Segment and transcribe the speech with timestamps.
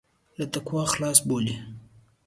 [0.37, 1.55] له تقوا خلاص بولي.